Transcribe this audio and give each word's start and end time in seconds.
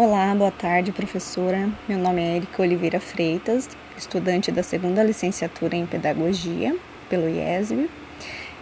Olá, 0.00 0.32
boa 0.32 0.52
tarde, 0.52 0.92
professora. 0.92 1.68
Meu 1.88 1.98
nome 1.98 2.22
é 2.22 2.36
Erika 2.36 2.62
Oliveira 2.62 3.00
Freitas, 3.00 3.68
estudante 3.96 4.52
da 4.52 4.62
segunda 4.62 5.02
licenciatura 5.02 5.74
em 5.74 5.86
Pedagogia 5.86 6.76
pelo 7.10 7.28
IESB. 7.28 7.90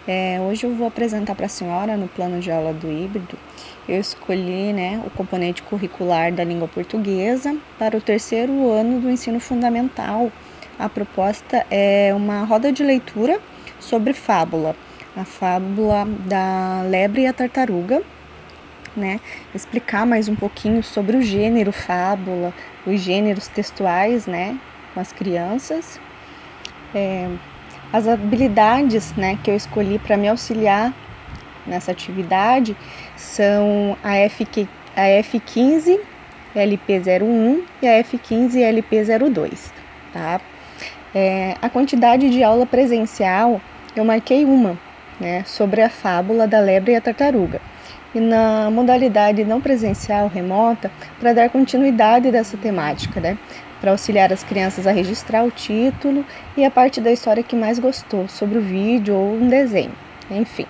É, 0.09 0.41
hoje 0.41 0.65
eu 0.65 0.75
vou 0.75 0.87
apresentar 0.87 1.35
para 1.35 1.45
a 1.45 1.49
senhora, 1.51 1.95
no 1.95 2.09
plano 2.09 2.41
de 2.41 2.51
aula 2.51 2.73
do 2.73 2.91
híbrido, 2.91 3.39
eu 3.87 4.01
escolhi 4.01 4.73
né, 4.73 5.03
o 5.07 5.11
componente 5.11 5.63
curricular 5.63 6.33
da 6.33 6.43
língua 6.43 6.69
portuguesa 6.69 7.55
para 7.79 7.99
o 7.99 8.01
terceiro 8.01 8.73
ano 8.73 8.99
do 8.99 9.11
ensino 9.11 9.39
fundamental. 9.39 10.33
A 10.79 10.89
proposta 10.89 11.67
é 11.71 12.15
uma 12.15 12.45
roda 12.45 12.73
de 12.73 12.83
leitura 12.83 13.39
sobre 13.79 14.15
fábula, 14.15 14.75
a 15.15 15.27
fábula 15.27 16.09
da 16.27 16.81
lebre 16.89 17.25
e 17.25 17.27
a 17.27 17.33
tartaruga, 17.35 18.03
né, 18.97 19.21
explicar 19.55 20.07
mais 20.07 20.29
um 20.29 20.35
pouquinho 20.35 20.83
sobre 20.83 21.17
o 21.17 21.23
gênero 21.23 21.71
fábula, 21.71 22.53
os 22.87 23.01
gêneros 23.01 23.47
textuais, 23.49 24.27
né, 24.27 24.59
com 24.95 25.01
as 25.01 25.13
crianças. 25.13 26.01
É, 26.95 27.29
as 27.93 28.09
habilidades, 28.09 29.13
né, 29.15 29.39
que 29.43 29.51
eu 29.51 29.57
escolhi 29.57 29.99
para 29.99 30.17
me 30.17 30.29
auxiliar 30.29 30.95
nessa 31.67 31.93
atividade 31.93 32.77
são 33.17 33.97
a, 34.03 34.13
a 34.13 35.23
F15 35.23 36.01
LP01 36.55 37.63
e 37.83 37.89
a 37.89 38.03
F15 38.03 38.55
LP02, 38.55 39.73
tá? 40.13 40.41
É, 41.15 41.57
a 41.61 41.69
quantidade 41.69 42.31
de 42.31 42.43
aula 42.43 42.67
presencial 42.67 43.61
eu 43.95 44.05
marquei 44.05 44.45
uma, 44.45 44.79
né, 45.19 45.43
sobre 45.45 45.83
a 45.83 45.89
fábula 45.89 46.47
da 46.47 46.61
lebre 46.61 46.93
e 46.93 46.97
a 46.97 47.01
tartaruga 47.01 47.61
e 48.17 48.21
na 48.21 48.71
modalidade 48.71 49.45
não 49.45 49.61
presencial 49.61 50.27
remota 50.27 50.91
para 51.21 51.35
dar 51.35 51.51
continuidade 51.51 52.31
dessa 52.31 52.57
temática, 52.57 53.21
né? 53.21 53.37
Para 53.79 53.91
auxiliar 53.91 54.33
as 54.33 54.43
crianças 54.43 54.87
a 54.87 54.91
registrar 54.91 55.45
o 55.45 55.51
título 55.51 56.25
e 56.57 56.65
a 56.65 56.71
parte 56.71 56.99
da 56.99 57.13
história 57.13 57.43
que 57.43 57.55
mais 57.55 57.79
gostou 57.79 58.27
sobre 58.27 58.57
o 58.57 58.63
vídeo 58.63 59.15
ou 59.15 59.35
um 59.35 59.49
desenho, 59.49 59.93
enfim. 60.31 60.65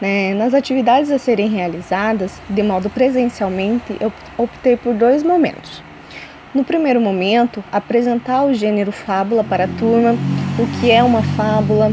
Né? 0.00 0.32
Nas 0.32 0.54
atividades 0.54 1.10
a 1.10 1.18
serem 1.18 1.50
realizadas 1.50 2.40
de 2.48 2.62
modo 2.62 2.88
presencialmente, 2.88 3.94
eu 4.00 4.10
optei 4.38 4.74
por 4.74 4.94
dois 4.94 5.22
momentos. 5.22 5.82
No 6.54 6.64
primeiro 6.64 6.98
momento, 6.98 7.62
apresentar 7.70 8.42
o 8.44 8.54
gênero 8.54 8.90
fábula 8.90 9.44
para 9.44 9.64
a 9.64 9.68
turma, 9.68 10.16
o 10.58 10.80
que 10.80 10.90
é 10.90 11.02
uma 11.02 11.22
fábula, 11.22 11.92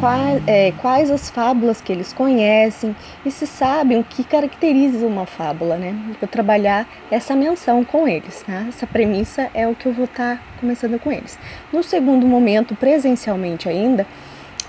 quais, 0.00 0.42
é, 0.46 0.72
quais 0.80 1.10
as 1.10 1.30
fábulas 1.30 1.80
que 1.80 1.92
eles 1.92 2.12
conhecem 2.12 2.94
e 3.24 3.30
se 3.30 3.46
sabem 3.46 3.98
o 3.98 4.04
que 4.04 4.24
caracteriza 4.24 5.06
uma 5.06 5.26
fábula, 5.26 5.76
né? 5.76 5.94
Vou 6.20 6.28
trabalhar 6.28 6.86
essa 7.10 7.34
menção 7.34 7.84
com 7.84 8.06
eles, 8.06 8.44
né? 8.46 8.66
Essa 8.68 8.86
premissa 8.86 9.50
é 9.54 9.66
o 9.66 9.74
que 9.74 9.86
eu 9.86 9.92
vou 9.92 10.04
estar 10.04 10.36
tá 10.36 10.42
começando 10.60 10.98
com 10.98 11.10
eles. 11.10 11.38
No 11.72 11.82
segundo 11.82 12.26
momento, 12.26 12.74
presencialmente 12.74 13.68
ainda, 13.68 14.06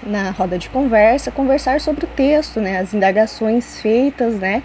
na 0.03 0.31
roda 0.31 0.58
de 0.58 0.69
conversa, 0.69 1.31
conversar 1.31 1.81
sobre 1.81 2.06
o 2.06 2.09
texto, 2.09 2.59
né? 2.59 2.80
As 2.80 2.94
indagações 2.94 3.80
feitas, 3.80 4.36
né? 4.36 4.64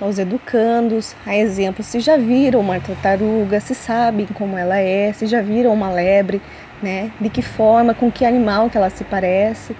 aos 0.00 0.16
educandos, 0.16 1.16
a 1.26 1.36
exemplo, 1.36 1.82
se 1.82 1.98
já 1.98 2.16
viram 2.16 2.60
uma 2.60 2.78
tartaruga, 2.78 3.58
se 3.58 3.74
sabem 3.74 4.26
como 4.26 4.56
ela 4.56 4.78
é, 4.78 5.12
se 5.12 5.26
já 5.26 5.42
viram 5.42 5.72
uma 5.74 5.90
lebre, 5.90 6.40
né? 6.82 7.10
De 7.20 7.28
que 7.28 7.42
forma, 7.42 7.94
com 7.94 8.10
que 8.10 8.24
animal 8.24 8.70
que 8.70 8.76
ela 8.76 8.90
se 8.90 9.04
parece, 9.04 9.76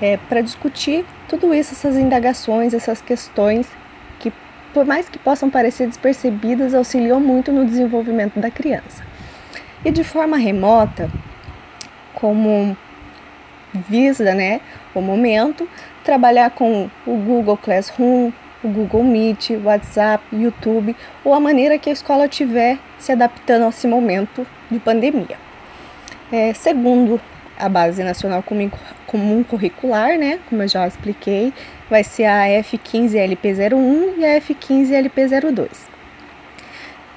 é, 0.00 0.16
para 0.28 0.40
discutir 0.40 1.04
tudo 1.28 1.54
isso, 1.54 1.72
essas 1.72 1.96
indagações, 1.96 2.74
essas 2.74 3.00
questões 3.00 3.68
que, 4.18 4.32
por 4.74 4.84
mais 4.84 5.08
que 5.08 5.18
possam 5.18 5.48
parecer 5.48 5.86
despercebidas, 5.86 6.74
auxiliam 6.74 7.20
muito 7.20 7.52
no 7.52 7.64
desenvolvimento 7.64 8.38
da 8.40 8.50
criança. 8.50 9.04
E 9.84 9.90
de 9.90 10.04
forma 10.04 10.36
remota, 10.36 11.10
como 12.14 12.76
visa, 13.72 14.34
né, 14.34 14.60
o 14.94 15.00
momento, 15.00 15.68
trabalhar 16.04 16.50
com 16.50 16.90
o 17.06 17.16
Google 17.16 17.56
Classroom, 17.56 18.30
o 18.62 18.68
Google 18.68 19.02
Meet, 19.02 19.50
WhatsApp, 19.64 20.24
YouTube 20.32 20.94
ou 21.24 21.34
a 21.34 21.40
maneira 21.40 21.78
que 21.78 21.90
a 21.90 21.92
escola 21.92 22.28
tiver 22.28 22.78
se 22.98 23.12
adaptando 23.12 23.64
a 23.64 23.68
esse 23.68 23.88
momento 23.88 24.46
de 24.70 24.78
pandemia. 24.78 25.36
É, 26.32 26.54
segundo 26.54 27.20
a 27.58 27.68
Base 27.68 28.02
Nacional 28.02 28.42
Comum 28.42 29.44
Curricular, 29.44 30.18
né, 30.18 30.40
como 30.48 30.62
eu 30.62 30.68
já 30.68 30.88
expliquei, 30.88 31.52
vai 31.90 32.02
ser 32.02 32.24
a 32.24 32.46
F15LP01 32.46 34.14
e 34.16 34.24
a 34.24 34.40
F15LP02. 34.40 35.68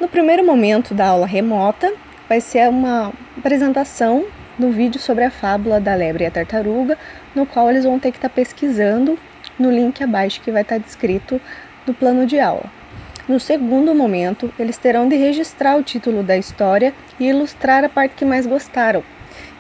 No 0.02 0.10
primeiro 0.10 0.46
momento 0.46 0.94
da 0.94 1.08
aula 1.08 1.26
remota, 1.26 1.94
vai 2.28 2.42
ser 2.42 2.68
uma 2.68 3.14
apresentação 3.38 4.26
do 4.60 4.70
vídeo 4.70 5.00
sobre 5.00 5.24
a 5.24 5.32
fábula 5.32 5.80
da 5.80 5.96
lebre 5.96 6.26
e 6.26 6.28
a 6.28 6.32
tartaruga, 6.32 6.98
no 7.34 7.46
qual 7.46 7.70
eles 7.70 7.86
vão 7.86 7.98
ter 7.98 8.12
que 8.12 8.18
estar 8.18 8.28
tá 8.28 8.36
pesquisando 8.36 9.18
no 9.58 9.72
link 9.72 10.04
abaixo 10.04 10.42
que 10.42 10.52
vai 10.52 10.64
estar 10.64 10.76
tá 10.76 10.84
descrito 10.84 11.40
no 11.88 11.94
plano 11.94 12.26
de 12.26 12.38
aula. 12.38 12.70
No 13.28 13.40
segundo 13.40 13.96
momento, 13.96 14.54
eles 14.60 14.78
terão 14.78 15.10
de 15.10 15.16
registrar 15.16 15.76
o 15.78 15.84
título 15.84 16.22
da 16.22 16.38
história 16.38 16.94
e 17.20 17.26
ilustrar 17.26 17.84
a 17.84 17.90
parte 17.90 18.14
que 18.14 18.24
mais 18.24 18.46
gostaram. 18.46 19.04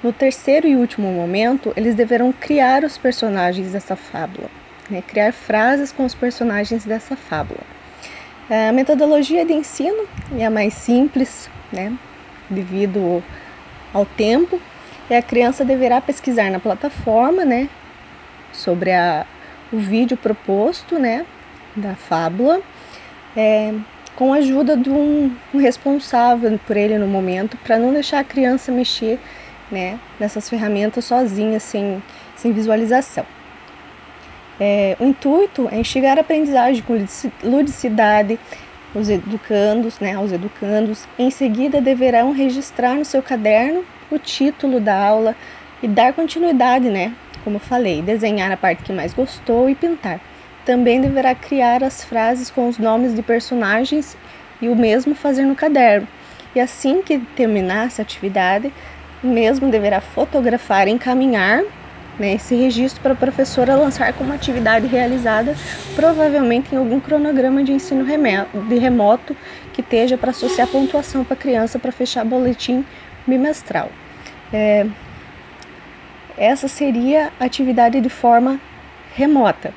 No 0.03 0.13
terceiro 0.13 0.67
e 0.67 0.75
último 0.75 1.11
momento, 1.11 1.73
eles 1.75 1.95
deverão 1.95 2.31
criar 2.31 2.83
os 2.83 2.95
personagens 2.95 3.71
dessa 3.71 3.95
fábula, 3.95 4.51
né? 4.87 5.01
criar 5.01 5.33
frases 5.33 5.91
com 5.91 6.05
os 6.05 6.13
personagens 6.13 6.85
dessa 6.85 7.15
fábula. 7.15 7.61
A 8.47 8.71
metodologia 8.71 9.43
de 9.43 9.53
ensino 9.53 10.07
é 10.37 10.45
a 10.45 10.51
mais 10.51 10.75
simples, 10.75 11.49
né? 11.73 11.91
devido 12.47 13.23
ao 13.91 14.05
tempo, 14.05 14.61
e 15.09 15.15
a 15.15 15.23
criança 15.23 15.65
deverá 15.65 15.99
pesquisar 15.99 16.51
na 16.51 16.59
plataforma 16.59 17.43
né? 17.43 17.67
sobre 18.53 18.91
a, 18.91 19.25
o 19.73 19.79
vídeo 19.79 20.17
proposto 20.17 20.99
né? 20.99 21.25
da 21.75 21.95
fábula 21.95 22.61
é, 23.35 23.73
com 24.15 24.33
a 24.33 24.37
ajuda 24.37 24.77
de 24.77 24.89
um, 24.89 25.31
um 25.53 25.57
responsável 25.57 26.57
por 26.65 26.77
ele 26.77 26.97
no 26.97 27.07
momento, 27.07 27.57
para 27.57 27.77
não 27.77 27.91
deixar 27.91 28.19
a 28.19 28.23
criança 28.23 28.71
mexer 28.71 29.19
né, 29.71 29.99
nessas 30.19 30.49
ferramentas 30.49 31.05
sozinha, 31.05 31.59
sem, 31.59 32.01
sem 32.35 32.51
visualização. 32.51 33.25
É, 34.59 34.95
o 34.99 35.05
intuito 35.05 35.67
é 35.69 35.77
instigar 35.77 36.17
a 36.17 36.21
aprendizagem 36.21 36.81
com 36.81 36.93
ludicidade, 37.43 38.39
os 38.93 39.09
educandos, 39.09 39.99
né, 39.99 40.13
aos 40.13 40.31
educandos. 40.31 41.05
Em 41.19 41.29
seguida, 41.29 41.81
deverão 41.81 42.31
registrar 42.31 42.95
no 42.95 43.03
seu 43.03 43.21
caderno 43.21 43.83
o 44.09 44.17
título 44.17 44.79
da 44.79 44.95
aula 44.95 45.35
e 45.83 45.87
dar 45.87 46.13
continuidade, 46.13 46.89
né, 46.89 47.13
como 47.43 47.57
eu 47.57 47.59
falei, 47.59 48.01
desenhar 48.01 48.49
a 48.51 48.57
parte 48.57 48.83
que 48.83 48.93
mais 48.93 49.13
gostou 49.13 49.69
e 49.69 49.75
pintar. 49.75 50.21
Também 50.65 50.99
deverá 50.99 51.35
criar 51.35 51.83
as 51.83 52.03
frases 52.03 52.49
com 52.49 52.67
os 52.67 52.77
nomes 52.77 53.15
de 53.15 53.21
personagens 53.21 54.17
e 54.61 54.67
o 54.67 54.75
mesmo 54.75 55.13
fazer 55.13 55.43
no 55.43 55.55
caderno. 55.55 56.07
E 56.55 56.59
assim 56.59 57.01
que 57.01 57.19
terminar 57.19 57.87
essa 57.87 58.01
atividade, 58.01 58.73
mesmo 59.23 59.69
deverá 59.69 60.01
fotografar 60.01 60.87
e 60.87 60.91
encaminhar 60.91 61.63
né, 62.17 62.33
esse 62.33 62.55
registro 62.55 63.01
para 63.01 63.13
a 63.13 63.15
professora 63.15 63.75
lançar 63.75 64.13
como 64.13 64.33
atividade 64.33 64.87
realizada, 64.87 65.55
provavelmente 65.95 66.73
em 66.73 66.77
algum 66.77 66.99
cronograma 66.99 67.63
de 67.63 67.73
ensino 67.73 68.05
de 68.05 68.77
remoto 68.77 69.35
que 69.73 69.81
esteja 69.81 70.17
para 70.17 70.31
associar 70.31 70.67
pontuação 70.67 71.23
para 71.23 71.33
a 71.33 71.37
criança 71.37 71.77
para 71.77 71.91
fechar 71.91 72.23
boletim 72.23 72.85
bimestral. 73.27 73.89
É, 74.53 74.85
essa 76.37 76.67
seria 76.67 77.31
a 77.39 77.45
atividade 77.45 77.99
de 77.99 78.09
forma 78.09 78.59
remota. 79.15 79.73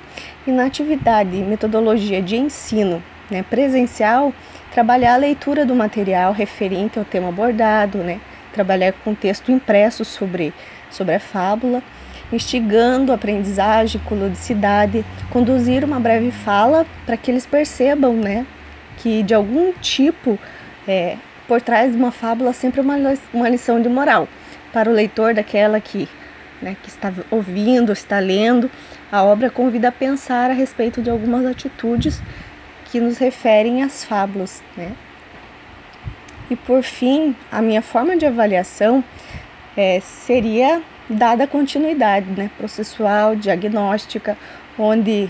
E 0.48 0.50
na 0.50 0.64
atividade 0.64 1.36
metodologia 1.36 2.22
de 2.22 2.34
ensino 2.34 3.02
né, 3.30 3.42
presencial, 3.42 4.32
trabalhar 4.72 5.12
a 5.12 5.18
leitura 5.18 5.66
do 5.66 5.74
material 5.74 6.32
referente 6.32 6.98
ao 6.98 7.04
tema 7.04 7.28
abordado, 7.28 7.98
né, 7.98 8.18
trabalhar 8.50 8.94
com 9.04 9.14
texto 9.14 9.52
impresso 9.52 10.06
sobre, 10.06 10.54
sobre 10.90 11.16
a 11.16 11.20
fábula, 11.20 11.82
instigando 12.32 13.12
a 13.12 13.16
aprendizagem 13.16 14.00
com 14.06 14.14
ludicidade, 14.14 15.04
conduzir 15.28 15.84
uma 15.84 16.00
breve 16.00 16.30
fala 16.30 16.86
para 17.04 17.18
que 17.18 17.30
eles 17.30 17.44
percebam 17.44 18.14
né, 18.14 18.46
que 18.96 19.22
de 19.22 19.34
algum 19.34 19.74
tipo, 19.74 20.38
é, 20.88 21.18
por 21.46 21.60
trás 21.60 21.92
de 21.92 21.98
uma 21.98 22.10
fábula, 22.10 22.54
sempre 22.54 22.80
uma, 22.80 22.96
uma 23.34 23.50
lição 23.50 23.82
de 23.82 23.88
moral. 23.90 24.26
Para 24.72 24.88
o 24.88 24.94
leitor 24.94 25.34
daquela 25.34 25.78
que 25.78 26.08
né, 26.60 26.76
que 26.82 26.88
está 26.88 27.12
ouvindo, 27.30 27.92
está 27.92 28.18
lendo, 28.18 28.70
a 29.10 29.22
obra 29.22 29.50
convida 29.50 29.88
a 29.88 29.92
pensar 29.92 30.50
a 30.50 30.54
respeito 30.54 31.00
de 31.00 31.10
algumas 31.10 31.46
atitudes 31.46 32.20
que 32.86 33.00
nos 33.00 33.18
referem 33.18 33.82
às 33.82 34.04
fábulas. 34.04 34.62
Né? 34.76 34.92
E 36.50 36.56
por 36.56 36.82
fim, 36.82 37.36
a 37.50 37.60
minha 37.60 37.82
forma 37.82 38.16
de 38.16 38.26
avaliação 38.26 39.04
é, 39.76 40.00
seria 40.00 40.82
dada 41.08 41.46
continuidade 41.46 42.26
né, 42.30 42.50
processual, 42.56 43.36
diagnóstica, 43.36 44.36
onde, 44.78 45.28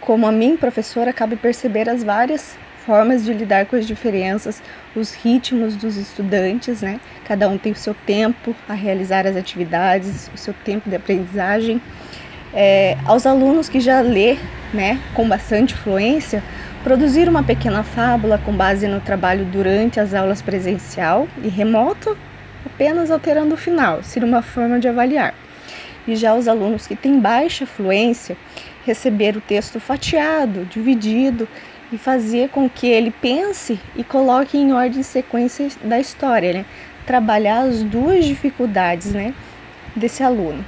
como 0.00 0.26
a 0.26 0.32
mim, 0.32 0.56
professora, 0.56 1.12
cabe 1.12 1.36
perceber 1.36 1.88
as 1.88 2.02
várias 2.02 2.56
formas 2.88 3.22
de 3.22 3.34
lidar 3.34 3.66
com 3.66 3.76
as 3.76 3.86
diferenças, 3.86 4.62
os 4.96 5.12
ritmos 5.12 5.76
dos 5.76 5.98
estudantes, 5.98 6.80
né? 6.80 6.98
Cada 7.26 7.46
um 7.46 7.58
tem 7.58 7.72
o 7.72 7.76
seu 7.76 7.92
tempo 7.92 8.56
a 8.66 8.72
realizar 8.72 9.26
as 9.26 9.36
atividades, 9.36 10.30
o 10.34 10.38
seu 10.38 10.54
tempo 10.64 10.88
de 10.88 10.96
aprendizagem. 10.96 11.82
É, 12.54 12.96
aos 13.04 13.26
alunos 13.26 13.68
que 13.68 13.78
já 13.78 14.00
lê, 14.00 14.38
né, 14.72 14.98
com 15.12 15.28
bastante 15.28 15.74
fluência, 15.74 16.42
produzir 16.82 17.28
uma 17.28 17.42
pequena 17.42 17.82
fábula 17.82 18.38
com 18.38 18.56
base 18.56 18.88
no 18.88 19.02
trabalho 19.02 19.44
durante 19.44 20.00
as 20.00 20.14
aulas 20.14 20.40
presencial 20.40 21.28
e 21.44 21.48
remoto, 21.48 22.16
apenas 22.64 23.10
alterando 23.10 23.52
o 23.52 23.58
final, 23.58 24.02
seria 24.02 24.26
uma 24.26 24.40
forma 24.40 24.80
de 24.80 24.88
avaliar. 24.88 25.34
E 26.06 26.16
já 26.16 26.34
os 26.34 26.48
alunos 26.48 26.86
que 26.86 26.96
têm 26.96 27.20
baixa 27.20 27.66
fluência, 27.66 28.34
receber 28.86 29.36
o 29.36 29.42
texto 29.42 29.78
fatiado, 29.78 30.64
dividido 30.64 31.46
e 31.92 31.98
fazer 31.98 32.50
com 32.50 32.68
que 32.68 32.86
ele 32.86 33.10
pense 33.10 33.78
e 33.96 34.04
coloque 34.04 34.58
em 34.58 34.72
ordem 34.72 35.02
sequência 35.02 35.68
da 35.82 35.98
história, 35.98 36.52
né? 36.52 36.64
Trabalhar 37.06 37.60
as 37.60 37.82
duas 37.82 38.24
dificuldades, 38.24 39.12
né, 39.12 39.32
desse 39.96 40.22
aluno. 40.22 40.64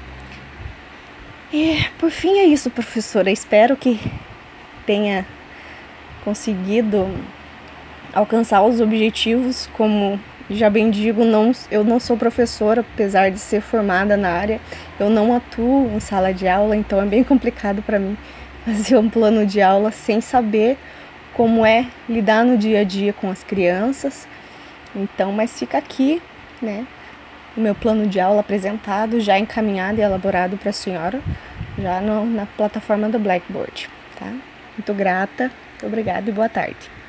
E 1.53 1.85
por 1.99 2.11
fim 2.11 2.39
é 2.39 2.45
isso, 2.45 2.71
professora. 2.71 3.31
Espero 3.31 3.77
que 3.77 4.01
tenha 4.87 5.27
conseguido 6.25 7.09
alcançar 8.15 8.63
os 8.63 8.81
objetivos, 8.81 9.69
como 9.75 10.19
já 10.49 10.69
bem 10.69 10.91
digo, 10.91 11.25
não, 11.25 11.53
eu 11.71 11.85
não 11.85 12.01
sou 12.01 12.17
professora, 12.17 12.81
apesar 12.81 13.31
de 13.31 13.39
ser 13.39 13.61
formada 13.61 14.17
na 14.17 14.31
área, 14.31 14.61
eu 14.99 15.09
não 15.09 15.35
atuo 15.35 15.91
em 15.95 16.01
sala 16.01 16.35
de 16.35 16.49
aula, 16.49 16.77
então 16.77 17.01
é 17.01 17.07
bem 17.07 17.23
complicado 17.23 17.83
para 17.83 17.99
mim 17.99 18.17
fazer 18.65 18.97
um 18.97 19.09
plano 19.09 19.47
de 19.47 19.61
aula 19.61 19.93
sem 19.93 20.21
saber 20.21 20.77
como 21.35 21.65
é 21.65 21.87
lidar 22.09 22.45
no 22.45 22.57
dia 22.57 22.81
a 22.81 22.85
dia 22.85 23.13
com 23.13 23.31
as 23.31 23.43
crianças. 23.43 24.27
Então, 24.95 25.33
mas 25.33 25.59
fica 25.59 25.79
aqui, 25.79 26.21
né, 26.61 26.87
o 27.57 27.61
meu 27.61 27.75
plano 27.75 28.07
de 28.07 28.21
aula 28.21 28.41
apresentado, 28.41 29.21
já 29.21 29.39
encaminhado 29.39 29.99
e 30.01 30.03
elaborado 30.03 30.57
para 30.57 30.71
a 30.71 30.73
senhora, 30.73 31.21
já 31.79 32.01
no, 32.01 32.27
na 32.27 32.47
plataforma 32.47 33.09
do 33.09 33.19
Blackboard, 33.19 33.89
tá? 34.19 34.33
Muito 34.77 34.95
grata, 34.95 35.51
obrigada 35.83 36.29
e 36.31 36.33
boa 36.33 36.49
tarde. 36.49 37.00